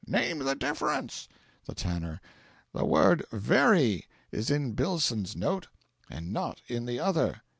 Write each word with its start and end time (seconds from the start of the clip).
"Name 0.07 0.39
the 0.39 0.55
difference." 0.55 1.29
The 1.65 1.75
Tanner. 1.75 2.21
"The 2.73 2.85
word 2.85 3.23
VERY 3.31 4.07
is 4.31 4.49
in 4.49 4.73
Billson's 4.73 5.35
note, 5.35 5.67
and 6.09 6.33
not 6.33 6.59
in 6.67 6.87
the 6.87 6.99
other." 6.99 7.43